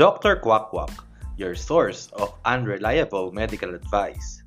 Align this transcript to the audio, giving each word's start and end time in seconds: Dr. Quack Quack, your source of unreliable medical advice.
Dr. 0.00 0.36
Quack 0.36 0.72
Quack, 0.72 0.96
your 1.36 1.54
source 1.54 2.08
of 2.16 2.32
unreliable 2.46 3.32
medical 3.32 3.74
advice. 3.74 4.42